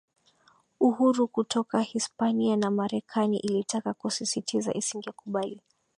[0.79, 5.61] uhuru kutoka Hispania na Marekani ilitaka kusisitiza isingekubali